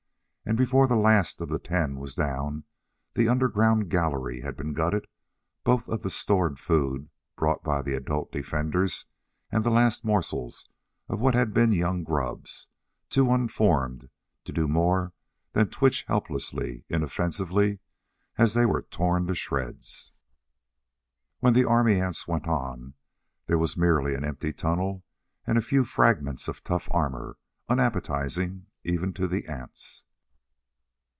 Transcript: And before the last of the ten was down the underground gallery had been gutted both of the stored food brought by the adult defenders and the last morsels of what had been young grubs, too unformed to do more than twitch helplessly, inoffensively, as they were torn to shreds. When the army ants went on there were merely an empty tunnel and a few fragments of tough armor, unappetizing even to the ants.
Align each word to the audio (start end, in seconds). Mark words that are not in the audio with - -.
And 0.43 0.57
before 0.57 0.85
the 0.87 0.97
last 0.97 1.39
of 1.39 1.47
the 1.49 1.59
ten 1.59 1.97
was 1.97 2.13
down 2.15 2.63
the 3.13 3.29
underground 3.29 3.89
gallery 3.91 4.41
had 4.41 4.57
been 4.57 4.73
gutted 4.73 5.07
both 5.63 5.87
of 5.87 6.01
the 6.01 6.09
stored 6.09 6.59
food 6.59 7.09
brought 7.37 7.63
by 7.63 7.81
the 7.83 7.93
adult 7.95 8.31
defenders 8.33 9.05
and 9.51 9.63
the 9.63 9.69
last 9.69 10.03
morsels 10.03 10.67
of 11.07 11.19
what 11.21 11.35
had 11.35 11.53
been 11.53 11.71
young 11.71 12.03
grubs, 12.03 12.67
too 13.09 13.31
unformed 13.31 14.09
to 14.43 14.51
do 14.51 14.67
more 14.67 15.13
than 15.53 15.69
twitch 15.69 16.03
helplessly, 16.07 16.83
inoffensively, 16.89 17.79
as 18.37 18.53
they 18.55 18.65
were 18.65 18.81
torn 18.81 19.27
to 19.27 19.35
shreds. 19.35 20.11
When 21.39 21.53
the 21.53 21.65
army 21.65 22.01
ants 22.01 22.27
went 22.27 22.47
on 22.47 22.95
there 23.45 23.59
were 23.59 23.67
merely 23.77 24.15
an 24.15 24.25
empty 24.25 24.51
tunnel 24.51 25.05
and 25.47 25.57
a 25.57 25.61
few 25.61 25.85
fragments 25.85 26.47
of 26.49 26.61
tough 26.63 26.89
armor, 26.91 27.37
unappetizing 27.69 28.65
even 28.83 29.13
to 29.13 29.27
the 29.27 29.45
ants. 29.47 30.05